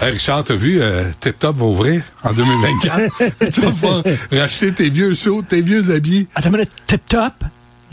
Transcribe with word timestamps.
Hey 0.00 0.12
Richard, 0.12 0.44
t'as 0.44 0.54
vu, 0.54 0.78
euh, 0.80 1.10
Tip 1.20 1.40
Top 1.40 1.56
va 1.56 1.64
ouvrir 1.64 2.02
en 2.22 2.32
2024. 2.32 3.50
tu 3.52 3.60
vas 3.60 3.70
pouvoir 3.70 4.02
racheter 4.30 4.70
tes 4.72 4.90
vieux 4.90 5.12
sauts, 5.14 5.42
tes 5.42 5.60
vieux 5.60 5.90
habits. 5.90 6.28
Attends, 6.36 6.50
mais 6.50 6.66
Tip 6.86 7.02
Top, 7.08 7.32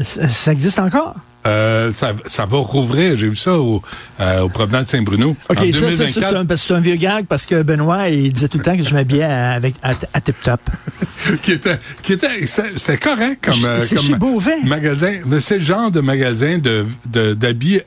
ça, 0.03 0.27
ça 0.27 0.51
existe 0.51 0.77
encore? 0.77 1.15
Euh, 1.47 1.91
ça, 1.91 2.13
ça 2.25 2.45
va 2.45 2.57
rouvrir. 2.57 3.15
J'ai 3.15 3.27
vu 3.27 3.35
ça 3.35 3.53
au, 3.59 3.81
euh, 4.19 4.41
au 4.41 4.49
promenade 4.49 4.85
de 4.85 4.89
Saint-Bruno. 4.89 5.35
OK, 5.49 5.57
en 5.57 5.61
ça, 5.61 5.65
ça, 5.65 5.79
2024. 5.79 6.47
ça, 6.47 6.57
c'est 6.57 6.73
un, 6.73 6.79
vieux 6.79 6.95
gag 6.95 7.25
parce 7.25 7.45
que 7.45 7.61
Benoît, 7.63 8.09
il 8.09 8.33
disait 8.33 8.47
tout 8.47 8.57
le 8.59 8.63
temps 8.63 8.75
que 8.77 8.83
je 8.83 8.93
m'habillais 8.93 9.23
à- 9.23 9.59
à, 9.83 9.91
à 10.13 10.21
Tip 10.21 10.35
Top. 10.43 10.61
qui 11.41 11.53
était, 11.53 11.77
qui 12.03 12.13
était, 12.13 12.45
c'était 12.47 12.97
correct 12.97 13.43
comme, 13.43 13.65
euh, 13.65 13.79
comme 13.87 13.97
chez 13.99 14.15
Beauvais. 14.15 14.61
magasin. 14.63 15.13
Mais 15.25 15.39
c'est 15.39 15.57
le 15.57 15.63
genre 15.63 15.89
de 15.91 16.01
magasin 16.01 16.57
de, 16.59 16.85
de, 17.07 17.33
d'habits 17.33 17.81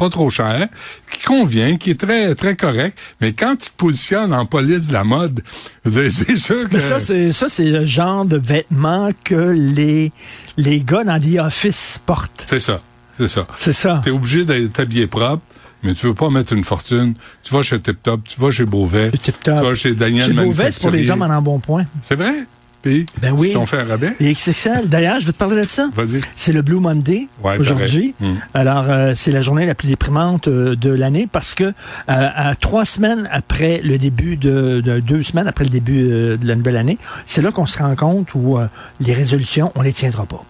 pas 0.00 0.08
trop 0.08 0.30
cher, 0.30 0.66
qui 1.12 1.20
convient, 1.24 1.76
qui 1.76 1.90
est 1.90 2.00
très, 2.00 2.34
très 2.34 2.56
correct. 2.56 2.96
Mais 3.20 3.34
quand 3.34 3.54
tu 3.56 3.68
te 3.68 3.76
positionnes 3.76 4.32
en 4.32 4.46
police 4.46 4.88
de 4.88 4.94
la 4.94 5.04
mode, 5.04 5.42
c'est 5.86 6.36
sûr 6.36 6.68
que... 6.70 6.74
Mais 6.74 6.80
ça, 6.80 7.00
c'est 7.00 7.32
ça, 7.32 7.50
c'est 7.50 7.66
le 7.66 7.84
genre 7.84 8.24
de 8.24 8.38
vêtements 8.38 9.10
que 9.24 9.34
les, 9.34 10.10
les 10.56 10.80
gars 10.80 11.04
dans 11.04 11.22
les 11.22 11.38
offices 11.38 12.00
portent. 12.06 12.46
c'est 12.48 12.60
ça, 12.60 12.80
c'est 13.18 13.28
ça. 13.28 13.46
C'est 13.56 13.74
ça. 13.74 14.00
T'es 14.02 14.10
obligé 14.10 14.46
d'être 14.46 14.80
habillé 14.80 15.06
propre. 15.06 15.42
Mais 15.82 15.94
tu 15.94 16.06
veux 16.06 16.14
pas 16.14 16.28
mettre 16.28 16.52
une 16.52 16.64
fortune. 16.64 17.14
Tu 17.42 17.54
vas 17.54 17.62
chez 17.62 17.80
Tip 17.80 18.02
Top, 18.02 18.20
tu 18.28 18.38
vas 18.38 18.50
chez 18.50 18.66
Beauvais, 18.66 19.10
Tip 19.10 19.40
Top. 19.42 19.58
tu 19.58 19.64
vas 19.64 19.74
chez 19.74 19.94
Daniel 19.94 20.26
Chez 20.26 20.32
Beauvais, 20.34 20.70
c'est 20.72 20.80
pour 20.80 20.90
les 20.90 21.10
hommes 21.10 21.22
en 21.22 21.30
embonpoint. 21.30 21.86
C'est 22.02 22.16
vrai? 22.16 22.34
Puis, 22.82 23.04
Ben 23.20 23.32
oui. 23.36 23.54
fait 23.66 23.78
un 23.78 23.84
rabais? 23.84 24.14
XXL. 24.22 24.88
D'ailleurs, 24.88 25.20
je 25.20 25.26
vais 25.26 25.32
te 25.32 25.36
parler 25.38 25.60
de 25.64 25.68
ça. 25.70 25.88
Vas-y. 25.94 26.20
C'est 26.34 26.52
le 26.52 26.62
Blue 26.62 26.80
Monday 26.80 27.28
Ouais, 27.44 27.58
aujourd'hui. 27.58 28.14
Mm. 28.20 28.26
Alors, 28.54 28.88
euh, 28.88 29.12
c'est 29.14 29.32
la 29.32 29.42
journée 29.42 29.66
la 29.66 29.74
plus 29.74 29.88
déprimante 29.88 30.48
euh, 30.48 30.74
de 30.76 30.90
l'année 30.90 31.28
parce 31.30 31.52
que 31.52 31.64
euh, 31.64 31.72
à 32.06 32.54
trois 32.54 32.86
semaines 32.86 33.28
après 33.30 33.82
le 33.84 33.98
début 33.98 34.36
de, 34.36 34.80
de- 34.80 35.00
deux 35.00 35.22
semaines 35.22 35.46
après 35.46 35.64
le 35.64 35.70
début 35.70 36.02
de 36.02 36.38
la 36.42 36.54
nouvelle 36.54 36.78
année, 36.78 36.96
c'est 37.26 37.42
là 37.42 37.52
qu'on 37.52 37.66
se 37.66 37.78
rend 37.78 37.94
compte 37.96 38.34
où 38.34 38.58
les 39.00 39.12
résolutions, 39.12 39.72
on 39.74 39.82
les 39.82 39.92
tiendra 39.92 40.24
pas. 40.24 40.42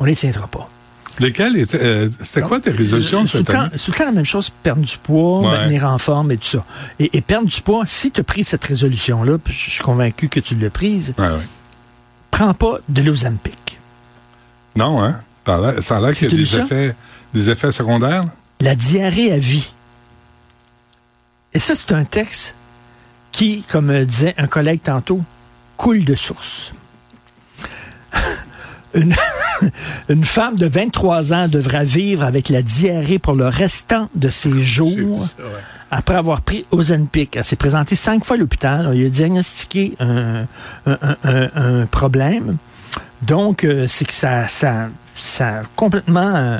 On 0.00 0.04
les 0.04 0.16
tiendra 0.16 0.46
pas. 0.48 0.68
Lesquels 1.20 1.56
étaient, 1.56 1.78
euh, 1.82 2.08
c'était 2.22 2.42
quoi 2.42 2.60
tes 2.60 2.70
résolutions 2.70 3.22
de 3.22 3.28
cette 3.28 3.50
année? 3.50 3.68
c'est 3.74 3.84
tout 3.84 3.90
le 3.92 3.96
temps 3.98 4.04
la 4.04 4.12
même 4.12 4.24
chose, 4.24 4.50
perdre 4.50 4.82
du 4.82 4.96
poids, 4.98 5.40
Ouais. 5.40 5.46
maintenir 5.58 5.86
en 5.86 5.98
forme 5.98 6.32
et 6.32 6.36
tout 6.36 6.46
ça. 6.46 6.64
Et, 6.98 7.16
et 7.16 7.20
perdre 7.20 7.48
du 7.48 7.60
poids, 7.60 7.84
si 7.86 8.10
tu 8.10 8.20
as 8.20 8.24
pris 8.24 8.44
cette 8.44 8.64
résolution-là, 8.64 9.38
puis 9.38 9.52
je 9.54 9.70
suis 9.70 9.82
convaincu 9.82 10.28
que 10.28 10.40
tu 10.40 10.54
l'as 10.56 10.70
prise, 10.70 11.14
Ouais, 11.18 11.26
ouais. 11.26 11.46
prends 12.30 12.54
pas 12.54 12.78
de 12.88 13.02
l'Ozempic. 13.02 13.78
Non, 14.76 15.02
hein? 15.02 15.20
Ça 15.80 15.96
a 15.96 16.00
l'air- 16.00 16.12
qu'il 16.14 16.30
y 16.30 16.34
a 16.34 16.36
des 16.36 16.58
effets, 16.58 16.94
des 17.34 17.48
effets 17.50 17.72
secondaires? 17.72 18.26
La 18.60 18.74
diarrhée 18.74 19.32
à 19.32 19.38
vie. 19.38 19.72
Et 21.54 21.58
ça, 21.58 21.74
c'est 21.74 21.92
un 21.92 22.04
texte 22.04 22.54
qui, 23.32 23.62
comme 23.62 23.88
euh, 23.90 24.04
disait 24.04 24.34
un 24.36 24.46
collègue 24.46 24.82
tantôt, 24.82 25.22
coule 25.78 26.04
de 26.04 26.14
source. 26.14 26.72
une, 28.94 29.14
une 30.08 30.24
femme 30.24 30.56
de 30.56 30.66
23 30.66 31.32
ans 31.32 31.48
devra 31.48 31.84
vivre 31.84 32.22
avec 32.24 32.48
la 32.48 32.62
diarrhée 32.62 33.18
pour 33.18 33.34
le 33.34 33.46
restant 33.46 34.08
de 34.14 34.28
ses 34.28 34.62
jours 34.62 35.26
après 35.90 36.14
avoir 36.14 36.42
pris 36.42 36.64
Ozempic. 36.70 37.36
Elle 37.36 37.44
s'est 37.44 37.56
présentée 37.56 37.96
cinq 37.96 38.24
fois 38.24 38.36
à 38.36 38.38
l'hôpital. 38.38 38.86
On 38.86 38.92
lui 38.92 39.06
a 39.06 39.08
diagnostiqué 39.08 39.94
un, 40.00 40.44
un- 40.86 40.98
un- 41.02 41.16
un- 41.24 41.82
un 41.82 41.86
problème. 41.86 42.56
Donc, 43.22 43.64
euh, 43.64 43.86
c'est 43.88 44.04
que 44.04 44.12
ça, 44.14 44.46
ça, 44.48 44.88
ça 45.16 45.48
a 45.48 45.62
complètement 45.76 46.32
euh, 46.36 46.58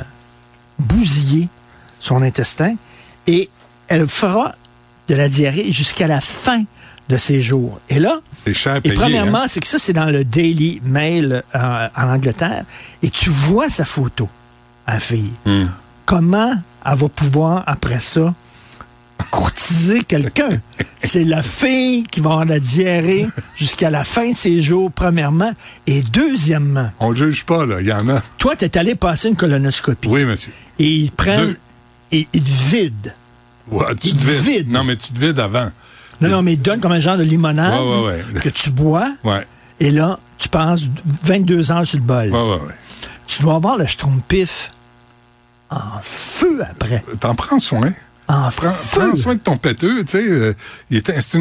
bousillé 0.79 1.47
son 1.99 2.21
intestin 2.21 2.75
et 3.27 3.49
elle 3.87 4.07
fera 4.07 4.55
de 5.07 5.15
la 5.15 5.29
diarrhée 5.29 5.71
jusqu'à 5.71 6.07
la 6.07 6.21
fin 6.21 6.63
de 7.09 7.17
ses 7.17 7.41
jours. 7.41 7.79
Et 7.89 7.99
là, 7.99 8.21
cher 8.53 8.77
et 8.77 8.81
payer. 8.81 8.95
premièrement, 8.95 9.39
hein? 9.39 9.47
c'est 9.47 9.59
que 9.59 9.67
ça, 9.67 9.79
c'est 9.79 9.93
dans 9.93 10.05
le 10.05 10.23
Daily 10.23 10.79
Mail 10.85 11.43
euh, 11.55 11.87
en 11.95 12.07
Angleterre. 12.07 12.63
Et 13.01 13.09
tu 13.09 13.29
vois 13.29 13.69
sa 13.69 13.83
photo 13.83 14.29
à 14.85 14.93
la 14.93 14.99
fille. 14.99 15.31
Hmm. 15.45 15.65
Comment 16.05 16.53
elle 16.85 16.95
va 16.95 17.09
pouvoir, 17.09 17.63
après 17.65 17.99
ça, 17.99 18.33
courtiser 19.31 20.01
quelqu'un? 20.03 20.61
c'est 21.03 21.23
la 21.23 21.41
fille 21.41 22.03
qui 22.03 22.19
va 22.19 22.29
avoir 22.31 22.45
la 22.45 22.59
diarrhée 22.59 23.27
jusqu'à 23.57 23.89
la 23.89 24.03
fin 24.03 24.29
de 24.31 24.35
ses 24.35 24.61
jours, 24.61 24.91
premièrement. 24.91 25.53
Et 25.87 26.01
deuxièmement, 26.01 26.91
On 26.99 27.09
ne 27.09 27.15
juge 27.15 27.43
pas, 27.43 27.65
là. 27.65 27.81
Il 27.81 27.87
y 27.87 27.93
en 27.93 28.07
a. 28.07 28.21
toi, 28.37 28.55
tu 28.55 28.65
es 28.65 28.77
allé 28.77 28.93
passer 28.93 29.29
une 29.29 29.35
colonoscopie. 29.35 30.07
Oui, 30.07 30.25
monsieur. 30.25 30.53
Et 30.77 30.87
ils 30.87 31.11
prennent... 31.11 31.47
Deux. 31.47 31.57
Et 32.11 32.27
ils 32.33 32.43
te 32.43 32.75
vident. 32.75 33.11
Ouais, 33.69 33.95
tu 34.01 34.13
te 34.13 34.23
vides. 34.23 34.41
vide. 34.41 34.69
Non, 34.69 34.83
mais 34.83 34.95
tu 34.95 35.13
te 35.13 35.19
vides 35.19 35.39
avant. 35.39 35.71
Non, 36.21 36.29
non, 36.29 36.41
mais 36.41 36.53
ils 36.53 36.59
te 36.59 36.63
donnent 36.63 36.79
comme 36.81 36.91
un 36.91 36.99
genre 36.99 37.17
de 37.17 37.23
limonade 37.23 37.73
Ouais, 37.79 37.97
ouais, 38.01 38.23
ouais. 38.33 38.39
que 38.41 38.49
tu 38.49 38.69
bois. 38.69 39.13
Et 39.79 39.91
là, 39.91 40.19
tu 40.37 40.49
passes 40.49 40.81
22 41.23 41.71
heures 41.71 41.85
sur 41.87 41.97
le 41.99 42.03
bol. 42.03 42.31
Tu 43.27 43.41
dois 43.41 43.55
avoir 43.55 43.77
le 43.77 43.85
schtroumpif 43.85 44.71
en 45.69 45.79
feu 46.01 46.61
après. 46.69 47.03
T'en 47.19 47.35
prends 47.35 47.59
soin. 47.59 47.91
En 48.27 48.49
Prends, 48.51 48.69
feu. 48.69 48.99
prends 49.09 49.15
soin 49.15 49.33
de 49.35 49.39
ton 49.39 49.57
péteux, 49.57 50.03
tu 50.05 50.11
sais. 50.11 50.23
euh, 50.29 50.53
il 50.91 50.97
est- 50.97 51.21
c'est 51.21 51.39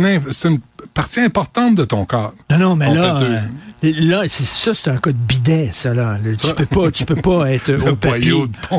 une, 0.49 0.59
partie 0.95 1.21
importante 1.21 1.75
de 1.75 1.85
ton 1.85 2.07
corps. 2.07 2.33
Non, 2.51 2.59
non, 2.59 2.77
mais 2.77 2.95
là, 2.95 3.19
euh, 3.21 3.41
là, 3.83 4.23
c'est 4.27 4.45
ça, 4.47 4.73
c'est 4.73 4.89
un 4.91 4.97
cas 4.97 5.11
de 5.11 5.17
bidet, 5.17 5.69
ça, 5.73 5.93
là. 5.93 6.17
Le- 6.25 6.35
Tu 6.35 6.47
peux 6.55 6.65
pas, 6.65 6.91
tu 6.91 7.05
peux 7.05 7.17
pas 7.17 7.51
être 7.53 7.73
au 7.91 7.95
papier. 7.97 8.33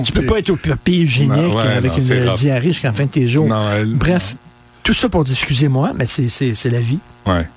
Tu 0.04 0.12
peux 0.12 0.26
pas 0.26 0.40
être 0.40 0.50
au 0.50 0.56
papier 0.56 1.02
hygiénique 1.04 1.32
Non, 1.38 1.56
ouais, 1.58 1.68
avec 1.68 1.92
non, 1.98 2.00
une 2.00 2.30
rough. 2.30 2.38
diarrhée 2.40 2.68
jusqu'à 2.70 2.88
la 2.88 2.94
fin 2.96 3.06
de 3.06 3.10
tes 3.10 3.28
jours. 3.28 3.48
Non, 3.48 3.62
elle- 3.76 3.94
Bref, 3.94 4.36
tout 4.90 4.96
ça 4.96 5.08
pour 5.08 5.24
dire, 5.24 5.36
excusez-moi, 5.36 5.92
mais 5.96 6.08
c'est, 6.08 6.30
c'est, 6.30 6.56
c'est 6.56 6.72
la 6.72 6.80
vie. 6.80 6.98
Ouais. 7.28 7.48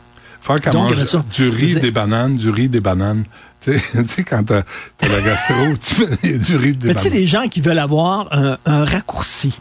Faire 0.42 0.60
qu'elle 0.60 0.74
mange 0.74 1.02
ça, 1.04 1.24
du 1.34 1.48
riz, 1.48 1.76
des 1.76 1.90
bananes, 1.90 2.36
du 2.36 2.50
riz, 2.50 2.68
des 2.68 2.80
bananes. 2.80 3.24
Tu 3.62 3.78
sais, 3.78 4.22
quand 4.28 4.42
t'as 4.44 4.62
la 5.00 5.20
gastro, 5.22 5.54
tu 5.82 5.94
fais 5.94 6.36
du 6.38 6.56
riz, 6.56 6.76
des 6.76 6.88
Mais 6.88 6.94
tu 6.94 7.00
sais, 7.00 7.08
bananes. 7.08 7.20
les 7.20 7.26
gens 7.26 7.48
qui 7.48 7.62
veulent 7.62 7.78
avoir 7.78 8.28
un, 8.32 8.58
un 8.66 8.84
raccourci. 8.84 9.58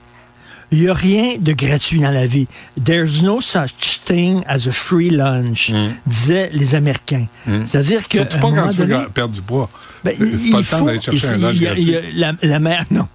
Il 0.74 0.80
n'y 0.82 0.90
a 0.90 0.94
rien 0.94 1.36
de 1.40 1.54
gratuit 1.54 2.02
dans 2.02 2.12
la 2.12 2.26
vie. 2.26 2.48
There's 2.84 3.24
no 3.24 3.40
such 3.40 4.02
thing 4.06 4.42
as 4.48 4.68
a 4.68 4.72
free 4.74 5.10
lunch, 5.10 5.72
disaient 6.06 6.50
les 6.52 6.76
Américains. 6.76 7.28
C'est-à-dire 7.68 8.06
que. 8.10 8.18
Mm. 8.18 8.22
Surtout 8.22 8.40
pas 8.40 8.52
quand 8.52 8.68
tu 8.68 8.78
veux 8.80 8.88
donné, 8.88 9.06
perdre 9.14 9.34
du 9.34 9.42
poids. 9.42 9.70
ben, 10.04 10.14
C'est- 10.18 10.26
c'est 10.38 10.46
il 10.48 10.52
pas 10.52 10.58
le 10.60 10.64
temps 10.66 10.78
faut- 10.78 10.86
d'aller 10.88 11.02
chercher 11.02 11.28
un 11.28 11.38
lunch 11.38 11.60
gratuit. 11.62 11.96
la, 12.16 12.34
la 12.42 12.60
mer- 12.60 12.86
non. 12.92 13.08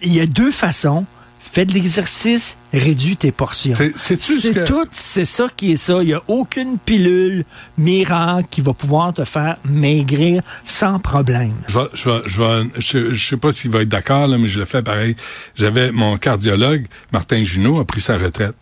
Il 0.00 0.14
y 0.14 0.20
a 0.20 0.26
deux 0.26 0.52
façons. 0.52 1.04
Fais 1.52 1.64
de 1.64 1.72
l'exercice, 1.72 2.56
réduis 2.72 3.16
tes 3.16 3.32
portions. 3.32 3.74
C'est- 3.74 3.96
ce 4.40 4.48
que- 4.52 4.66
tout, 4.66 4.86
c'est 4.92 5.24
ça 5.24 5.48
qui 5.56 5.72
est 5.72 5.76
ça. 5.76 6.02
Il 6.02 6.06
n'y 6.06 6.14
a 6.14 6.22
aucune 6.28 6.78
pilule 6.78 7.44
miracle 7.76 8.46
qui 8.50 8.60
va 8.60 8.72
pouvoir 8.74 9.12
te 9.14 9.24
faire 9.24 9.56
maigrir 9.64 10.42
sans 10.64 10.98
problème. 10.98 11.54
Je, 11.68 11.78
vais, 11.78 11.86
je, 11.94 12.10
vais, 12.10 12.20
je, 12.26 12.42
vais- 12.42 12.70
je, 12.78 13.12
je 13.12 13.28
sais 13.28 13.36
pas 13.36 13.52
s'il 13.52 13.70
va 13.70 13.82
être 13.82 13.88
d'accord, 13.88 14.28
mais 14.28 14.48
je 14.48 14.58
le 14.60 14.64
fais 14.64 14.82
pareil. 14.82 15.16
J'avais 15.54 15.92
mon 15.92 16.16
cardiologue, 16.18 16.86
Martin 17.12 17.42
Junot, 17.44 17.80
a 17.80 17.84
pris 17.84 18.00
sa 18.00 18.18
retraite. 18.18 18.54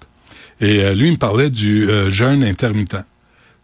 Et 0.60 0.80
euh, 0.82 0.94
lui, 0.94 1.08
il 1.08 1.12
me 1.12 1.16
parlait 1.18 1.50
du 1.50 1.88
euh, 1.88 2.08
jeûne 2.08 2.42
intermittent. 2.42 2.96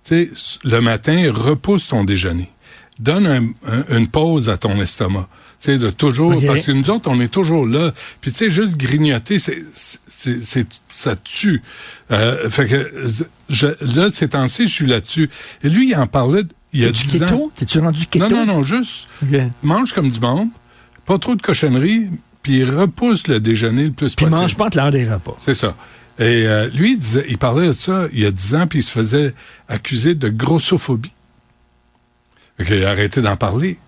Tu 0.04 0.30
sais, 0.34 0.58
le 0.64 0.80
matin, 0.80 1.30
repousse 1.32 1.88
ton 1.88 2.04
déjeuner. 2.04 2.50
Donne 2.98 3.26
un- 3.26 3.70
un- 3.72 3.98
une 3.98 4.08
pause 4.08 4.50
à 4.50 4.56
ton 4.56 4.80
estomac. 4.80 5.28
Tu 5.62 5.66
sais, 5.66 5.78
de 5.78 5.90
toujours, 5.90 6.34
parce 6.44 6.66
que 6.66 6.72
nous 6.72 6.90
autres, 6.90 7.08
on 7.08 7.20
est 7.20 7.28
toujours 7.28 7.66
là. 7.66 7.92
Puis 8.20 8.32
tu 8.32 8.38
sais, 8.38 8.50
juste 8.50 8.76
grignoter, 8.76 9.38
c'est, 9.38 9.62
c'est, 9.74 10.42
c'est- 10.42 10.66
ça 10.88 11.14
tue. 11.14 11.62
Euh, 12.10 12.50
fait 12.50 12.66
que, 12.66 13.04
je, 13.48 13.68
là, 13.96 14.10
ces 14.10 14.30
temps-ci, 14.30 14.66
je 14.66 14.72
suis 14.74 14.86
là-dessus. 14.86 15.30
Et 15.62 15.68
lui, 15.68 15.90
il 15.90 15.94
en 15.94 16.08
parlait 16.08 16.42
il 16.72 16.80
y 16.80 16.84
a 16.84 16.88
Es-tu 16.88 17.06
10 17.06 17.22
ans. 17.22 17.26
keto? 17.26 17.52
T'es-tu 17.54 17.78
rendu 17.78 18.06
keto? 18.06 18.28
Non, 18.28 18.44
non, 18.44 18.54
non, 18.54 18.62
juste 18.64 19.06
mange 19.62 19.92
comme 19.92 20.10
du 20.10 20.18
monde, 20.18 20.48
pas 21.06 21.18
trop 21.18 21.36
de 21.36 21.42
cochonneries, 21.42 22.08
puis 22.42 22.64
repousse 22.64 23.28
le 23.28 23.38
déjeuner 23.38 23.84
le 23.84 23.92
plus 23.92 24.16
Puis 24.16 24.24
possible. 24.26 24.40
mange 24.42 24.56
pas 24.56 24.64
entre 24.66 24.78
l'heure 24.78 24.90
des 24.90 25.08
repas. 25.08 25.36
C'est 25.38 25.54
ça. 25.54 25.76
Et 26.18 26.44
euh, 26.48 26.68
lui, 26.74 26.94
il, 26.94 26.98
disait, 26.98 27.24
il 27.28 27.38
parlait 27.38 27.68
de 27.68 27.72
ça 27.72 28.08
il 28.12 28.18
y 28.18 28.26
a 28.26 28.32
dix 28.32 28.56
ans, 28.56 28.66
puis 28.66 28.80
il 28.80 28.82
se 28.82 28.90
faisait 28.90 29.32
accuser 29.68 30.16
de 30.16 30.28
grossophobie. 30.28 31.12
Fait 32.58 32.64
qu'il 32.64 32.84
a 32.84 32.90
arrêté 32.90 33.22
d'en 33.22 33.36
parler. 33.36 33.78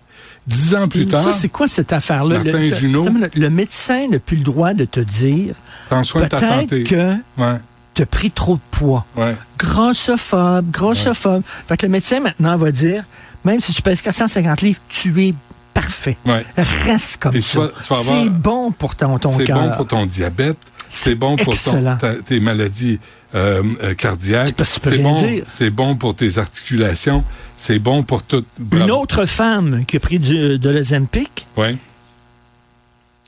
Dix 0.47 0.75
ans 0.75 0.87
plus 0.87 1.07
tard, 1.07 1.21
Ça, 1.23 1.31
c'est 1.31 1.49
quoi 1.49 1.67
cette 1.67 1.91
affaire-là? 1.91 2.35
Martin 2.35 2.59
le, 2.59 2.75
Junot. 2.75 3.05
le 3.33 3.49
médecin 3.49 4.07
n'a 4.09 4.19
plus 4.19 4.37
le 4.37 4.43
droit 4.43 4.73
de 4.73 4.85
te 4.85 4.99
dire 4.99 5.55
prends 5.89 6.03
soin 6.03 6.21
de 6.23 6.27
ta 6.27 6.37
peut-être 6.37 6.59
santé. 6.61 6.83
que 6.83 7.13
Ouais, 7.37 7.59
tu 7.95 8.01
as 8.03 8.05
pris 8.05 8.29
trop 8.29 8.55
de 8.55 8.61
poids. 8.71 9.05
ouais. 9.17 9.35
Grossophobe, 9.57 10.69
grossophobe. 10.71 11.41
Fait 11.67 11.77
que 11.77 11.85
le 11.85 11.91
médecin 11.91 12.19
maintenant 12.19 12.57
va 12.57 12.71
dire, 12.71 13.03
même 13.43 13.61
si 13.61 13.73
tu 13.73 13.81
pèses 13.81 14.01
450 14.01 14.61
livres, 14.61 14.79
tu 14.89 15.19
es 15.23 15.33
parfait. 15.73 16.17
Ouais. 16.25 16.45
Reste 16.85 17.17
comme 17.21 17.31
Puis 17.31 17.41
ça. 17.41 17.69
C'est 17.81 18.29
bon 18.29 18.71
pour 18.71 18.95
ton, 18.95 19.17
ton 19.19 19.33
C'est 19.33 19.45
cœur. 19.45 19.59
bon 19.59 19.71
pour 19.77 19.87
ton 19.87 20.05
diabète. 20.05 20.57
C'est 20.89 21.15
bon 21.15 21.35
pour 21.35 21.45
ton, 21.53 21.71
excellent. 21.71 21.97
ta- 21.97 22.15
tes 22.15 22.39
maladies 22.39 22.99
euh, 23.33 23.63
euh, 23.83 23.93
cardiaques. 23.95 24.53
C'est 24.63 25.01
bon, 25.01 25.17
c'est 25.45 25.69
bon 25.69 25.95
pour 25.95 26.15
tes 26.15 26.37
articulations. 26.37 27.23
C'est 27.57 27.79
bon 27.79 28.03
pour 28.03 28.23
tout. 28.23 28.45
Une 28.59 28.65
Bravo. 28.65 29.01
autre 29.01 29.25
femme 29.25 29.83
qui 29.85 29.97
a 29.97 29.99
pris 29.99 30.19
du, 30.19 30.57
de 30.59 30.69
l'Ozempic, 30.69 31.47
Ouais. 31.57 31.75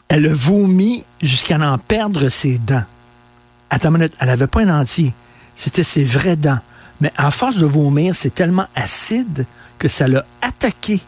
elle 0.09 0.25
a 0.27 0.33
vomi 0.33 1.04
jusqu'à 1.21 1.57
en 1.59 1.77
perdre 1.77 2.30
ses 2.30 2.57
dents. 2.57 2.83
Attends 3.69 3.89
une 3.89 3.95
minute, 3.98 4.13
elle 4.19 4.30
avait 4.30 4.48
pas 4.48 4.62
un 4.62 4.80
entier. 4.81 5.13
C'était 5.56 5.83
ses 5.83 6.04
vraies 6.04 6.36
dents. 6.38 6.59
Mais 7.01 7.12
à 7.18 7.30
force 7.31 7.57
de 7.57 7.65
vomir, 7.65 8.15
c'est 8.15 8.33
tellement 8.33 8.68
acide 8.75 9.45
que 9.77 9.88
ça 9.88 10.07
l'a 10.07 10.25
attaqué 10.42 11.00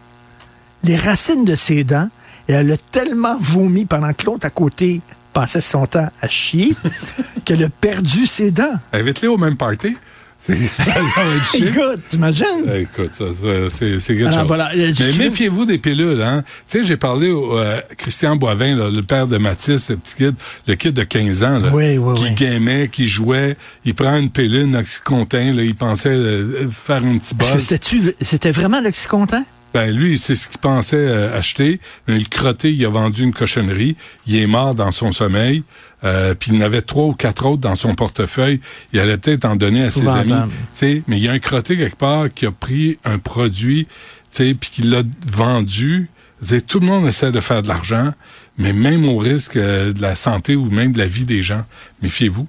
les 0.83 0.95
racines 0.95 1.45
de 1.45 1.55
ses 1.55 1.83
dents 1.83 2.09
et 2.47 2.53
elle 2.53 2.71
a 2.71 2.77
tellement 2.77 3.37
vomi 3.39 3.85
pendant 3.85 4.13
que 4.13 4.25
l'autre 4.25 4.45
à 4.45 4.49
côté 4.49 5.01
passait 5.33 5.61
son 5.61 5.85
temps 5.85 6.09
à 6.21 6.27
chier 6.27 6.75
qu'elle 7.45 7.63
a 7.63 7.69
perdu 7.69 8.25
ses 8.25 8.51
dents. 8.51 8.73
Invite-les 8.93 9.27
au 9.27 9.37
même 9.37 9.55
party. 9.57 9.95
C'est- 10.41 10.55
Ça, 10.69 10.85
ça 10.85 11.01
va 11.01 11.35
être 11.35 11.51
chic. 11.51 11.65
Écoute, 11.67 11.99
t'imagines? 12.09 12.45
Écoute, 12.73 13.09
ça, 13.13 13.25
ça, 13.33 13.47
c'est 13.69 13.99
c'est 13.99 14.15
quelque 14.15 14.31
chose. 14.33 14.47
voilà, 14.47 14.71
euh, 14.73 14.93
Mais 14.97 15.25
méfiez-vous 15.25 15.65
des 15.65 15.77
pilules, 15.77 16.21
hein. 16.21 16.43
Tu 16.65 16.77
sais, 16.79 16.83
j'ai 16.85 16.95
parlé 16.95 17.29
au 17.29 17.57
euh, 17.57 17.81
Christian 17.97 18.37
Boivin, 18.37 18.77
là, 18.77 18.89
le 18.89 19.01
père 19.01 19.27
de 19.27 19.37
Mathis, 19.37 19.89
le 19.89 19.97
petit 19.97 20.15
kid, 20.15 20.35
le 20.65 20.75
kid 20.75 20.93
de 20.93 21.03
15 21.03 21.43
ans, 21.43 21.59
là, 21.59 21.69
Oui, 21.73 21.97
oui, 21.97 22.15
qui 22.15 22.23
oui. 22.23 22.31
gamait, 22.35 22.87
qui 22.87 23.05
jouait, 23.05 23.57
il 23.83 23.93
prend 23.93 24.15
une 24.17 24.29
pilule, 24.29 24.61
une 24.61 24.77
oxycontin, 24.77 25.51
là, 25.53 25.61
il 25.61 25.75
pensait 25.75 26.07
euh, 26.07 26.69
faire 26.71 27.03
un 27.03 27.17
petit 27.17 27.35
buzz. 27.35 27.59
c'était-tu- 27.59 28.13
c'était 28.21 28.51
vraiment 28.51 28.79
l'oxycontin? 28.79 29.43
Ben 29.73 29.95
lui, 29.95 30.17
c'est 30.17 30.35
ce 30.35 30.49
qu'il 30.49 30.59
pensait 30.59 30.97
euh, 30.97 31.37
acheter. 31.37 31.79
Mais 32.07 32.17
le 32.17 32.25
crotté, 32.25 32.73
il 32.73 32.83
a 32.85 32.89
vendu 32.89 33.23
une 33.23 33.33
cochonnerie. 33.33 33.95
Il 34.25 34.35
est 34.35 34.47
mort 34.47 34.73
dans 34.75 34.91
son 34.91 35.11
sommeil. 35.11 35.63
Euh, 36.03 36.33
puis 36.33 36.51
il 36.53 36.57
en 36.57 36.65
avait 36.65 36.81
trois 36.81 37.05
ou 37.07 37.13
quatre 37.13 37.45
autres 37.45 37.61
dans 37.61 37.75
son 37.75 37.93
portefeuille. 37.93 38.61
Il 38.93 38.99
allait 38.99 39.17
peut-être 39.17 39.45
en 39.45 39.55
donner 39.55 39.83
à 39.83 39.89
ses 39.89 40.07
amis. 40.07 40.33
Mais 41.07 41.17
il 41.17 41.23
y 41.23 41.27
a 41.27 41.31
un 41.31 41.39
crotté 41.39 41.77
quelque 41.77 41.97
part 41.97 42.33
qui 42.33 42.45
a 42.45 42.51
pris 42.51 42.97
un 43.05 43.19
produit, 43.19 43.87
puis 44.35 44.55
qui 44.59 44.81
l'a 44.83 45.03
vendu. 45.27 46.09
Tu 46.41 46.47
sais, 46.47 46.61
tout 46.61 46.79
le 46.79 46.87
monde 46.87 47.05
essaie 47.05 47.31
de 47.31 47.39
faire 47.41 47.61
de 47.61 47.67
l'argent, 47.67 48.13
mais 48.57 48.71
même 48.71 49.07
au 49.07 49.17
risque 49.17 49.57
euh, 49.57 49.91
de 49.91 50.01
la 50.01 50.15
santé 50.15 50.55
ou 50.55 50.69
même 50.69 50.93
de 50.93 50.97
la 50.97 51.07
vie 51.07 51.25
des 51.25 51.41
gens. 51.41 51.65
Méfiez-vous. 52.01 52.47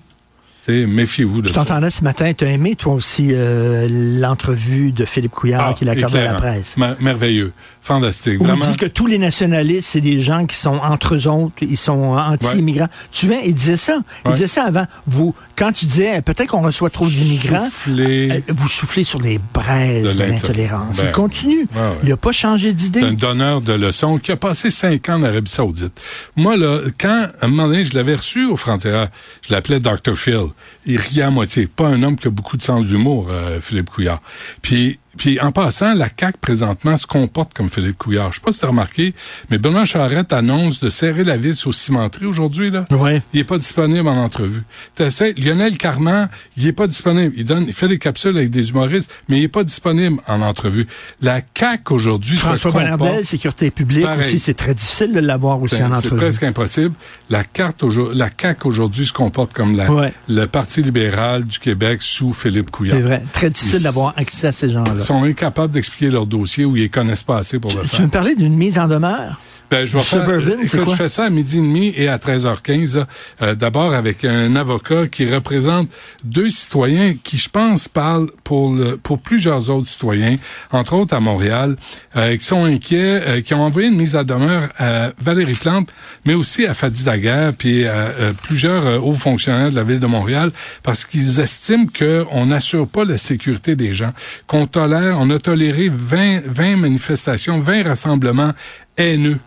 Méfiez-vous 0.87 1.43
de 1.43 1.49
Je 1.49 1.53
ça. 1.53 1.61
t'entendais 1.61 1.91
ce 1.91 2.03
matin, 2.05 2.33
tu 2.33 2.45
as 2.45 2.51
aimé 2.51 2.75
toi 2.77 2.95
aussi 2.95 3.29
euh, 3.33 3.87
l'entrevue 4.21 4.93
de 4.93 5.05
Philippe 5.05 5.33
Couillard 5.33 5.69
Ah, 5.71 5.75
qu'il 5.75 5.89
a 5.89 5.93
accordé 5.93 6.19
à 6.19 6.33
la 6.33 6.35
presse. 6.35 6.77
Merveilleux. 7.01 7.53
Fantastique. 7.83 8.41
Où 8.41 8.45
Vraiment. 8.45 8.65
il 8.67 8.73
dit 8.73 8.77
que 8.77 8.85
tous 8.87 9.07
les 9.07 9.17
nationalistes, 9.17 9.89
c'est 9.91 10.03
des 10.03 10.21
gens 10.21 10.45
qui 10.45 10.55
sont 10.55 10.77
entre 10.77 11.15
eux 11.15 11.27
autres, 11.29 11.55
ils 11.63 11.79
sont 11.79 12.15
anti-immigrants. 12.15 12.89
Tu 13.11 13.27
vois, 13.27 13.39
il 13.43 13.55
disait 13.55 13.77
ça. 13.77 14.01
Il 14.25 14.29
Ouais. 14.29 14.35
disait 14.35 14.47
ça 14.49 14.65
avant. 14.65 14.87
Vous, 15.07 15.35
quand 15.57 15.73
tu 15.73 15.87
disais 15.87 16.19
euh, 16.19 16.21
peut-être 16.21 16.49
qu'on 16.51 16.61
reçoit 16.61 16.91
trop 16.91 17.07
d'immigrants, 17.07 17.65
Souffler. 17.71 18.31
euh, 18.33 18.41
vous 18.49 18.69
soufflez 18.69 19.03
sur 19.03 19.19
les 19.21 19.41
braises 19.55 20.17
De 20.17 20.25
l'intolérance. 20.25 20.43
l'intolérance. 20.43 20.97
Ben, 20.99 21.05
il 21.07 21.13
continue. 21.13 21.61
ouais. 21.75 21.99
Il 22.03 22.09
n'a 22.11 22.17
pas 22.19 22.33
changé 22.33 22.73
d'idée. 22.75 23.01
Un 23.01 23.13
donneur 23.13 23.63
de 23.63 23.73
leçons 23.73 24.19
qui 24.19 24.31
a 24.31 24.37
passé 24.37 24.71
cinq 24.71 25.09
ans 25.09 25.15
en 25.15 25.23
Arabie 25.25 25.51
Saoudite. 25.51 25.99
Moi, 26.37 26.57
là, 26.59 26.81
quand, 27.01 27.29
à 27.41 27.47
un 27.47 27.49
moment 27.49 27.67
donné, 27.69 27.85
je 27.87 27.95
l'avais 27.95 28.15
reçu 28.17 28.45
au 28.47 28.57
frontières, 28.57 29.09
je 29.49 29.53
l'appelais 29.55 29.81
Dr. 29.81 30.17
Phil. 30.17 30.41
Il 30.87 30.99
riait 30.99 31.23
à 31.23 31.31
moitié. 31.31 31.67
Pas 31.67 31.89
un 31.89 32.03
homme 32.03 32.17
qui 32.17 32.29
a 32.29 32.31
beaucoup 32.31 32.57
de 32.57 32.63
sens 32.63 32.87
d'humour, 32.87 33.29
euh, 33.31 33.61
Philippe 33.61 33.91
Couillard. 33.91 34.23
Puis, 34.63 35.00
puis, 35.21 35.39
en 35.39 35.53
passant, 35.53 35.93
la 35.93 36.09
CAQ, 36.09 36.39
présentement, 36.41 36.97
se 36.97 37.07
comporte 37.07 37.53
comme 37.53 37.69
Philippe 37.69 37.99
Couillard. 37.99 38.31
Je 38.33 38.37
sais 38.37 38.43
pas 38.43 38.53
si 38.53 38.61
tu 38.61 38.65
as 38.65 38.69
remarqué, 38.69 39.13
mais 39.51 39.59
Benoît 39.59 39.85
Charette 39.85 40.33
annonce 40.33 40.81
de 40.81 40.89
serrer 40.89 41.25
la 41.25 41.37
vis 41.37 41.67
aux 41.67 41.75
cimenteries 41.75 42.25
aujourd'hui, 42.25 42.71
là. 42.71 42.87
Ouais. 42.91 43.21
Il 43.35 43.41
est 43.41 43.45
pas 43.45 43.59
disponible 43.59 44.09
en 44.09 44.17
entrevue. 44.17 44.63
T'essaies, 44.95 45.35
Lionel 45.37 45.77
Carman, 45.77 46.31
il 46.57 46.67
est 46.67 46.73
pas 46.73 46.87
disponible. 46.87 47.35
Il 47.37 47.45
donne, 47.45 47.65
il 47.67 47.75
fait 47.75 47.87
des 47.89 47.99
capsules 47.99 48.35
avec 48.35 48.49
des 48.49 48.71
humoristes, 48.71 49.15
mais 49.29 49.41
il 49.41 49.43
est 49.43 49.49
pas 49.49 49.63
disponible 49.63 50.23
en 50.27 50.41
entrevue. 50.41 50.87
La 51.21 51.41
CAQ 51.55 51.93
aujourd'hui 51.93 52.39
se 52.39 52.43
François 52.45 52.71
Bonnardel, 52.71 53.27
sécurité 53.27 53.71
publique 53.71 54.05
Pareil. 54.05 54.21
aussi, 54.23 54.39
c'est 54.39 54.55
très 54.55 54.73
difficile 54.73 55.13
de 55.13 55.21
l'avoir 55.21 55.61
aussi 55.61 55.77
c'est 55.77 55.83
en 55.83 55.91
c'est 55.91 56.07
entrevue. 56.07 56.17
presque 56.17 56.45
impossible. 56.45 56.95
La 57.29 57.45
carte 57.45 57.83
aujourd- 57.83 58.15
la 58.15 58.31
CAQ 58.35 58.67
aujourd'hui 58.69 59.05
se 59.05 59.13
comporte 59.13 59.53
comme 59.53 59.77
la, 59.77 59.93
Ouais. 59.93 60.15
le 60.31 60.47
Parti 60.47 60.83
libéral 60.83 61.45
du 61.45 61.59
Québec 61.59 62.01
sous 62.01 62.33
Philippe 62.33 62.71
Couillard. 62.71 62.97
C'est 62.97 63.03
vrai. 63.03 63.23
Très 63.35 63.51
difficile 63.51 63.83
d'avoir 63.83 64.15
accès 64.17 64.47
à 64.47 64.53
ces 64.53 64.71
gens-là. 64.71 64.99
Sont 65.11 65.25
incapables 65.25 65.73
d'expliquer 65.73 66.09
leur 66.09 66.25
dossier 66.25 66.65
ou 66.65 66.77
ils 66.77 66.89
connaissent 66.89 67.25
pas 67.25 67.39
assez 67.39 67.59
pour 67.59 67.73
le 67.75 67.83
Tu 67.83 67.89
faire. 67.89 67.99
veux 67.99 68.07
me 68.07 68.11
parler 68.13 68.37
d'une 68.37 68.55
mise 68.55 68.79
en 68.79 68.87
demeure? 68.87 69.41
Ben, 69.71 69.85
je 69.85 69.97
vais 69.97 70.03
faire, 70.03 70.25
Suburban, 70.25 70.57
c'est 70.65 70.77
écoute, 70.79 70.85
quoi? 70.87 70.97
je 70.97 71.03
fais 71.05 71.09
ça 71.09 71.25
à 71.27 71.31
midi 71.31 71.59
et 71.59 71.61
demi 71.61 71.95
et 71.97 72.09
à 72.09 72.19
13h15. 72.19 72.97
là. 72.97 73.07
Euh, 73.43 73.55
D'abord 73.55 73.95
avec 73.95 74.25
un 74.25 74.57
avocat 74.57 75.07
qui 75.07 75.33
représente 75.33 75.89
deux 76.25 76.51
citoyens 76.51 77.15
qui, 77.23 77.39
je 77.39 77.49
pense, 77.49 77.87
parlent 77.87 78.31
pour 78.43 78.73
le, 78.73 78.97
pour 78.97 79.21
plusieurs 79.21 79.71
autres 79.71 79.87
citoyens, 79.87 80.37
entre 80.73 80.95
autres 80.95 81.15
à 81.15 81.21
Montréal, 81.21 81.77
euh, 82.17 82.37
qui 82.37 82.45
sont 82.45 82.65
inquiets, 82.65 83.23
euh, 83.29 83.41
qui 83.43 83.55
ont 83.55 83.63
envoyé 83.63 83.89
une 83.89 83.97
mise 83.97 84.17
à 84.17 84.25
demeure 84.25 84.69
à 84.79 85.13
Valérie 85.21 85.55
Plante, 85.55 85.89
mais 86.25 86.35
aussi 86.35 86.67
à 86.67 86.75
Fadi 86.75 87.05
Daguerre, 87.05 87.53
puis 87.57 87.87
à 87.87 88.13
plusieurs 88.43 89.07
hauts 89.07 89.13
fonctionnaires 89.13 89.71
de 89.71 89.77
la 89.77 89.85
ville 89.85 90.01
de 90.01 90.07
Montréal, 90.07 90.51
parce 90.83 91.05
qu'ils 91.05 91.39
estiment 91.39 91.87
qu'on 91.97 92.47
n'assure 92.47 92.89
pas 92.89 93.05
la 93.05 93.19
sécurité 93.19 93.77
des 93.77 93.93
gens, 93.93 94.13
qu'on 94.49 94.67
tolère, 94.67 95.17
on 95.21 95.31
a 95.31 95.39
toléré 95.39 95.89
20, 95.93 96.43
20 96.47 96.77
manifestations, 96.77 97.61
20 97.61 97.85
rassemblements 97.85 98.53
haineux. 98.97 99.39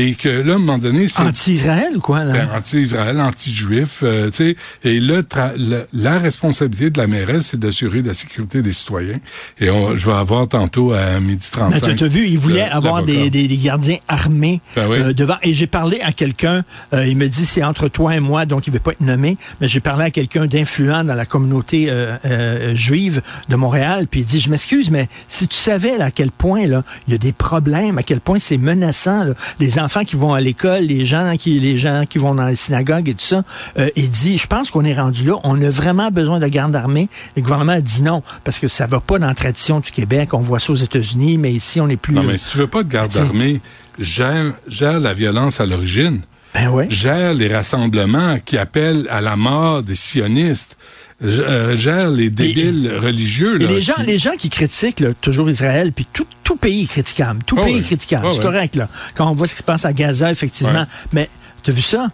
Et 0.00 0.14
que 0.14 0.28
là, 0.28 0.52
à 0.52 0.56
un 0.56 0.58
moment 0.60 0.78
donné, 0.78 1.08
c'est 1.08 1.22
Anti-Israël 1.22 1.92
ou 1.96 2.00
quoi? 2.00 2.22
Là? 2.22 2.32
ben, 2.32 2.48
anti-Israël, 2.56 3.20
anti-juif, 3.20 4.00
euh, 4.04 4.30
tu 4.30 4.36
sais. 4.36 4.56
Et 4.84 5.00
là, 5.00 5.22
la, 5.56 5.78
la 5.92 6.18
responsabilité 6.18 6.90
de 6.90 6.98
la 7.00 7.08
mairesse, 7.08 7.46
c'est 7.46 7.58
d'assurer 7.60 8.02
la 8.02 8.14
sécurité 8.14 8.62
des 8.62 8.72
citoyens. 8.72 9.18
Et 9.58 9.70
on- 9.70 9.96
je 9.96 10.06
vais 10.06 10.16
avoir 10.16 10.46
tantôt 10.46 10.92
à 10.92 11.18
midi 11.18 11.48
Mais 11.52 11.58
35. 11.80 11.96
tu 11.96 12.04
as 12.04 12.06
vu, 12.08 12.28
il 12.28 12.38
voulait 12.38 12.62
avoir 12.62 13.02
des, 13.02 13.14
l'avocat. 13.14 13.30
des- 13.30 13.48
des 13.48 13.56
gardiens 13.56 13.96
armés 14.06 14.60
Ben 14.76 14.86
oui. 14.88 14.98
euh, 15.00 15.12
devant. 15.12 15.36
Et 15.42 15.52
j'ai 15.52 15.66
parlé 15.66 16.00
à 16.02 16.12
quelqu'un, 16.12 16.64
euh, 16.94 17.04
il 17.04 17.16
me 17.16 17.26
dit 17.26 17.44
c'est 17.44 17.64
entre 17.64 17.88
toi 17.88 18.14
et 18.14 18.20
moi, 18.20 18.46
donc 18.46 18.68
il 18.68 18.70
ne 18.70 18.74
veut 18.76 18.82
pas 18.82 18.92
être 18.92 19.00
nommé, 19.00 19.36
mais 19.60 19.66
j'ai 19.66 19.80
parlé 19.80 20.04
à 20.04 20.10
quelqu'un 20.12 20.46
d'influent 20.46 21.02
dans 21.04 21.14
la 21.14 21.26
communauté 21.26 21.86
euh, 21.88 22.16
euh, 22.24 22.74
juive 22.76 23.20
de 23.48 23.56
Montréal, 23.56 24.06
puis 24.08 24.20
il 24.20 24.26
dit, 24.26 24.38
je 24.38 24.48
m'excuse, 24.48 24.90
mais 24.92 25.08
si 25.26 25.48
tu 25.48 25.56
savais 25.56 25.98
là, 25.98 26.04
à 26.06 26.10
quel 26.12 26.30
point 26.30 26.66
là, 26.68 26.84
il 27.08 27.12
y 27.12 27.14
a 27.14 27.18
des 27.18 27.32
problèmes, 27.32 27.98
à 27.98 28.04
quel 28.04 28.20
point 28.20 28.38
c'est 28.38 28.58
menaçant, 28.58 29.24
là, 29.24 29.34
les 29.58 29.78
enfants 29.80 29.87
qui 29.88 30.16
vont 30.16 30.34
à 30.34 30.40
l'école, 30.40 30.84
les 30.84 31.04
gens 31.04 31.36
qui 31.38 31.58
les 31.60 31.78
gens 31.78 32.04
qui 32.08 32.18
vont 32.18 32.34
dans 32.34 32.46
les 32.46 32.56
synagogues 32.56 33.08
et 33.08 33.14
tout 33.14 33.24
ça, 33.24 33.42
euh, 33.78 33.90
il 33.96 34.10
dit, 34.10 34.38
je 34.38 34.46
pense 34.46 34.70
qu'on 34.70 34.84
est 34.84 34.94
rendu 34.94 35.24
là, 35.24 35.34
on 35.44 35.60
a 35.60 35.70
vraiment 35.70 36.10
besoin 36.10 36.38
de 36.38 36.46
garde 36.46 36.74
armée. 36.76 37.08
Le 37.36 37.42
gouvernement 37.42 37.72
a 37.72 37.80
dit 37.80 38.02
non, 38.02 38.22
parce 38.44 38.58
que 38.58 38.68
ça 38.68 38.86
va 38.86 39.00
pas 39.00 39.18
dans 39.18 39.26
la 39.26 39.34
tradition 39.34 39.80
du 39.80 39.90
Québec, 39.90 40.34
on 40.34 40.38
voit 40.38 40.58
ça 40.58 40.72
aux 40.72 40.76
États-Unis, 40.76 41.38
mais 41.38 41.52
ici 41.52 41.80
on 41.80 41.88
est 41.88 41.96
plus... 41.96 42.14
Non, 42.14 42.22
mais 42.22 42.38
si 42.38 42.50
tu 42.50 42.58
veux 42.58 42.66
pas 42.66 42.82
de 42.82 42.90
garde 42.90 43.16
armée, 43.16 43.60
gère, 43.98 44.52
gère 44.66 45.00
la 45.00 45.14
violence 45.14 45.60
à 45.60 45.66
l'origine. 45.66 46.22
Ben 46.54 46.70
ouais. 46.70 46.86
gère 46.88 47.34
les 47.34 47.54
rassemblements 47.54 48.38
qui 48.42 48.56
appellent 48.56 49.06
à 49.10 49.20
la 49.20 49.36
mort 49.36 49.82
des 49.82 49.94
sionistes, 49.94 50.76
gère 51.22 52.10
les 52.10 52.30
débiles 52.30 52.92
religieux. 53.00 53.60
Et 53.60 53.64
là, 53.64 53.70
les 53.70 53.82
gens, 53.82 53.94
qui- 53.94 54.06
les 54.06 54.18
gens 54.18 54.36
qui 54.38 54.48
critiquent 54.50 55.00
là, 55.00 55.08
toujours 55.20 55.50
Israël, 55.50 55.92
puis 55.92 56.06
tout, 56.12 56.26
tout 56.44 56.56
pays 56.56 56.84
est 56.84 56.86
critiquable. 56.86 57.40
Tout 57.44 57.56
Ah 57.60 57.64
pays 57.64 57.74
ouais. 57.74 57.80
est 57.80 57.84
critiquable. 57.84 58.26
Ah 58.26 58.30
c'est 58.32 58.38
ouais. 58.38 58.44
correct, 58.44 58.76
là. 58.76 58.88
Quand 59.14 59.28
on 59.30 59.34
voit 59.34 59.46
ce 59.46 59.54
qui 59.54 59.58
se 59.58 59.64
passe 59.64 59.84
à 59.84 59.92
Gaza, 59.92 60.30
effectivement. 60.30 60.72
Ouais. 60.80 60.86
Mais, 61.12 61.28
tu 61.62 61.70
as 61.70 61.74
vu 61.74 61.82
ça? 61.82 62.06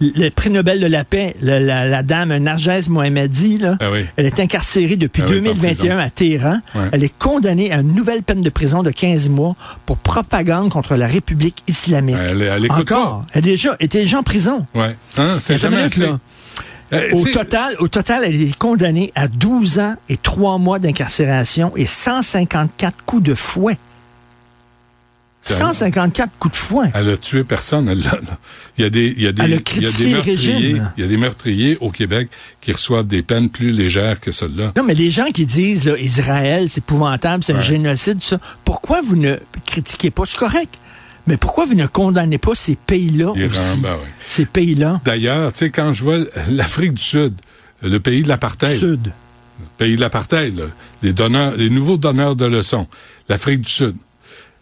Le 0.00 0.30
prix 0.30 0.50
Nobel 0.50 0.80
de 0.80 0.86
la 0.86 1.04
paix, 1.04 1.36
la, 1.40 1.60
la- 1.60 1.86
la 1.86 2.02
dame 2.02 2.36
Narges 2.38 2.88
Mohammadi, 2.88 3.58
là, 3.58 3.76
Ah 3.78 3.86
oui. 3.92 4.04
elle 4.16 4.26
est 4.26 4.40
incarcérée 4.40 4.96
depuis 4.96 5.22
Ah 5.22 5.26
oui, 5.28 5.36
elle 5.38 5.46
est 5.46 5.50
en 5.50 5.54
2021 5.54 5.74
prison. 5.94 5.98
à 5.98 6.10
Téhéran. 6.10 6.56
Ouais. 6.74 6.80
Elle 6.90 7.04
est 7.04 7.18
condamnée 7.18 7.70
à 7.72 7.76
une 7.82 7.94
nouvelle 7.94 8.24
peine 8.24 8.42
de 8.42 8.50
prison 8.50 8.82
de 8.82 8.90
15 8.90 9.28
mois 9.28 9.54
pour 9.86 9.98
propagande 9.98 10.70
contre 10.70 10.96
la 10.96 11.06
République 11.06 11.62
islamique. 11.68 12.16
Elle- 12.18 12.42
elle 12.42 12.72
Encore. 12.72 13.24
Elle 13.32 13.46
est 13.46 13.50
déjà, 13.50 13.76
elle 13.78 13.86
était 13.86 14.00
déjà 14.00 14.18
en 14.18 14.22
prison. 14.24 14.66
Ouais. 14.74 14.96
Hein, 15.18 15.36
c'est 15.38 15.56
jamais 15.58 15.82
assez. 15.82 16.00
là. 16.00 16.18
Euh, 16.92 17.08
Au 17.12 17.24
total, 17.24 17.76
au 17.78 17.88
total, 17.88 18.22
elle 18.24 18.40
est 18.40 18.56
condamnée 18.58 19.12
à 19.14 19.28
12 19.28 19.78
ans 19.78 19.94
et 20.08 20.16
3 20.16 20.58
mois 20.58 20.78
d'incarcération 20.78 21.72
et 21.76 21.86
154 21.86 22.94
coups 23.06 23.22
de 23.22 23.34
fouet. 23.34 23.78
154 25.44 26.30
coups 26.38 26.52
de 26.52 26.56
fouet. 26.56 26.90
Elle 26.94 27.10
a 27.10 27.16
tué 27.16 27.42
personne, 27.42 27.88
elle. 27.88 28.04
Il 28.78 28.82
y 28.82 28.84
a 28.84 28.90
des, 28.90 29.12
il 29.16 29.22
y 29.22 29.26
a 29.26 29.32
des, 29.32 29.42
Elle 29.42 29.54
a 29.54 29.56
il 29.74 29.82
y 29.82 29.86
a 29.86 29.90
critiqué 29.90 30.04
des 30.04 30.10
le 30.10 30.10
meurtriers, 30.16 30.32
régime. 30.32 30.92
il 30.96 31.02
y 31.02 31.04
a 31.04 31.08
des 31.08 31.16
meurtriers 31.16 31.78
au 31.80 31.90
Québec 31.90 32.28
qui 32.60 32.72
reçoivent 32.72 33.06
des 33.08 33.22
peines 33.22 33.50
plus 33.50 33.72
légères 33.72 34.20
que 34.20 34.30
celles-là. 34.30 34.72
Non, 34.76 34.84
mais 34.84 34.94
les 34.94 35.10
gens 35.10 35.26
qui 35.32 35.44
disent, 35.44 35.86
là, 35.86 35.98
Israël, 35.98 36.68
c'est 36.68 36.78
épouvantable, 36.78 37.42
c'est 37.42 37.54
un 37.54 37.60
génocide, 37.60 38.20
tout 38.20 38.26
ça, 38.26 38.38
pourquoi 38.64 39.00
vous 39.02 39.16
ne 39.16 39.34
critiquez 39.66 40.10
pas? 40.10 40.22
C'est 40.26 40.38
correct. 40.38 40.74
Mais 41.26 41.36
pourquoi 41.36 41.64
vous 41.66 41.74
ne 41.74 41.86
condamnez 41.86 42.38
pas 42.38 42.54
ces 42.54 42.74
pays-là 42.76 43.30
aussi? 43.30 43.80
ben. 43.80 43.96
Ces 44.26 44.44
pays-là. 44.46 45.00
D'ailleurs, 45.04 45.52
tu 45.52 45.58
sais, 45.60 45.70
quand 45.70 45.92
je 45.94 46.02
vois 46.02 46.18
l'Afrique 46.48 46.94
du 46.94 47.02
Sud, 47.02 47.34
le 47.82 47.98
pays 48.00 48.22
de 48.22 48.28
l'apartheid, 48.28 48.76
Sud. 48.78 49.12
pays 49.78 49.96
de 49.96 50.00
l'apartheid, 50.00 50.68
les 51.02 51.12
donneurs, 51.12 51.56
les 51.56 51.70
nouveaux 51.70 51.96
donneurs 51.96 52.34
de 52.36 52.46
leçons, 52.46 52.86
l'Afrique 53.28 53.60
du 53.62 53.70
Sud, 53.70 53.96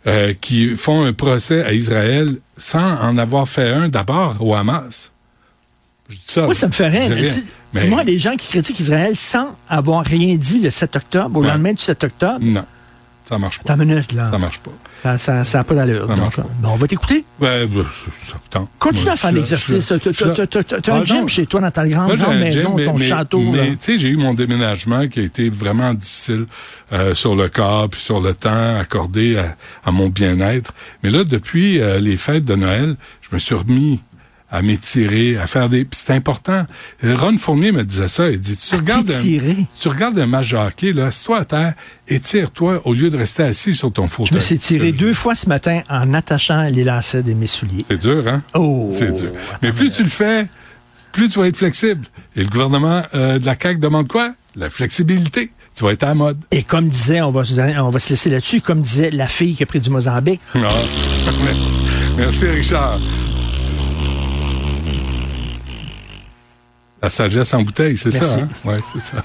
euh, 0.06 0.32
qui 0.34 0.76
font 0.76 1.04
un 1.04 1.12
procès 1.12 1.62
à 1.64 1.72
Israël 1.72 2.36
sans 2.56 2.98
en 3.02 3.16
avoir 3.18 3.48
fait 3.48 3.70
un 3.70 3.88
d'abord 3.88 4.36
au 4.40 4.54
Hamas. 4.54 5.12
Je 6.08 6.16
dis 6.16 6.22
ça. 6.26 6.44
Moi, 6.44 6.54
ça 6.54 6.66
me 6.66 6.72
dis 6.72 7.42
mais 7.72 7.82
Mais 7.84 7.86
Moi, 7.88 8.02
les 8.04 8.18
gens 8.18 8.34
qui 8.36 8.48
critiquent 8.48 8.80
Israël 8.80 9.14
sans 9.14 9.54
avoir 9.68 10.04
rien 10.04 10.36
dit 10.36 10.60
le 10.60 10.70
7 10.70 10.96
octobre, 10.96 11.38
au 11.38 11.42
Ouais. 11.42 11.48
lendemain 11.48 11.72
du 11.72 11.82
7 11.82 12.02
octobre, 12.04 12.38
non, 12.40 12.64
ça 13.30 13.38
marche 13.38 13.58
pas. 13.60 13.64
ta 13.64 13.76
minute, 13.76 14.12
là. 14.12 14.28
Ça 14.30 14.36
marche 14.38 14.58
pas. 14.58 14.70
Ça 15.02 15.12
n'a 15.12 15.18
ça, 15.18 15.44
ça 15.44 15.60
a 15.60 15.64
pas 15.64 15.74
d'allure. 15.74 16.06
Bon, 16.60 16.68
on 16.72 16.76
va 16.76 16.86
t'écouter. 16.86 17.24
Ouais, 17.40 17.66
ben, 17.66 17.84
ça 18.24 18.36
tente. 18.50 18.68
Continue 18.78 19.08
à 19.10 19.16
faire 19.16 19.32
l'exercice. 19.32 19.92
Tu 20.02 20.24
as 20.24 20.92
un 20.94 21.00
Ah, 21.00 21.04
gym 21.04 21.26
chez 21.28 21.46
toi 21.46 21.60
dans 21.62 21.70
ta 21.70 21.88
grande, 21.88 22.12
maison, 22.38 22.76
ton 22.76 22.98
château. 22.98 23.40
Mais, 23.40 23.70
tu 23.70 23.76
sais, 23.80 23.98
j'ai 23.98 24.08
eu 24.08 24.16
mon 24.16 24.34
déménagement 24.34 25.08
qui 25.08 25.20
a 25.20 25.22
été 25.22 25.48
vraiment 25.48 25.94
difficile 25.94 26.44
euh, 26.92 27.14
sur 27.14 27.34
le 27.34 27.48
corps 27.48 27.88
puis 27.88 28.00
sur 28.00 28.20
le 28.20 28.34
temps 28.34 28.76
accordé 28.78 29.38
à, 29.38 29.56
à 29.84 29.90
mon 29.92 30.08
bien-être. 30.08 30.74
Mais 31.02 31.10
là, 31.10 31.24
depuis 31.24 31.80
euh, 31.80 31.98
les 32.00 32.16
fêtes 32.16 32.44
de 32.44 32.56
Noël, 32.56 32.96
je 33.22 33.28
me 33.34 33.38
suis 33.38 33.54
remis 33.54 34.00
à 34.52 34.62
m'étirer, 34.62 35.36
à 35.38 35.46
faire 35.46 35.68
des... 35.68 35.84
puis 35.84 36.00
C'est 36.04 36.12
important. 36.12 36.66
Euh, 37.04 37.16
Ron 37.16 37.38
Fournier 37.38 37.70
me 37.72 37.84
disait 37.84 38.08
ça. 38.08 38.30
Il 38.30 38.40
dit, 38.40 38.56
tu 38.56 38.74
À 38.74 38.78
regardes 38.78 39.10
un, 39.10 39.54
tu 39.78 39.88
regardes 39.88 40.18
un 40.18 40.26
match 40.26 40.50
de 40.50 40.56
hockey, 40.56 40.92
là, 40.92 41.06
assis-toi 41.06 41.38
à 41.38 41.44
terre, 41.44 41.74
étire-toi 42.08 42.82
au 42.84 42.92
lieu 42.92 43.10
de 43.10 43.16
rester 43.16 43.44
assis 43.44 43.72
sur 43.74 43.92
ton 43.92 44.06
Je 44.08 44.12
fauteuil. 44.12 44.36
me 44.36 44.40
suis 44.40 44.58
tiré 44.58 44.92
deux 44.92 45.14
fois 45.14 45.34
ce 45.34 45.48
matin 45.48 45.82
en 45.88 46.12
attachant 46.14 46.62
les 46.64 46.82
lacets 46.84 47.22
de 47.22 47.32
mes 47.32 47.46
souliers. 47.46 47.84
C'est 47.88 48.00
dur, 48.00 48.26
hein? 48.26 48.42
Oh! 48.54 48.88
C'est 48.90 49.12
dur. 49.12 49.30
Mais 49.62 49.72
plus 49.72 49.90
tu 49.92 50.02
le 50.02 50.08
fais, 50.08 50.48
plus 51.12 51.28
tu 51.28 51.38
vas 51.38 51.46
être 51.46 51.56
flexible. 51.56 52.06
Et 52.34 52.42
le 52.42 52.48
gouvernement 52.48 53.02
euh, 53.14 53.38
de 53.38 53.46
la 53.46 53.56
CAQ 53.60 53.78
demande 53.78 54.08
quoi? 54.08 54.34
La 54.56 54.68
flexibilité. 54.68 55.52
Tu 55.76 55.84
vas 55.84 55.92
être 55.92 56.02
à 56.02 56.08
la 56.08 56.14
mode. 56.14 56.38
Et 56.50 56.64
comme 56.64 56.88
disait, 56.88 57.22
on 57.22 57.30
va, 57.30 57.44
se, 57.44 57.54
on 57.54 57.90
va 57.90 57.98
se 58.00 58.10
laisser 58.10 58.28
là-dessus, 58.30 58.60
comme 58.60 58.80
disait 58.82 59.10
la 59.12 59.28
fille 59.28 59.54
qui 59.54 59.62
a 59.62 59.66
pris 59.66 59.78
du 59.78 59.90
Mozambique, 59.90 60.40
Ah. 60.56 60.58
Merci, 62.18 62.46
Richard. 62.48 62.98
La 67.02 67.10
sagesse 67.10 67.54
en 67.54 67.62
bouteille, 67.62 67.96
c'est 67.96 68.10
ça, 68.10 68.40
hein? 68.40 68.48
Oui, 68.64 68.74
c'est 68.92 69.02
ça. 69.02 69.24